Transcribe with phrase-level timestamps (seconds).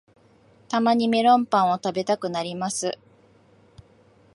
[0.67, 2.97] たまにメロンパンを食べたくなります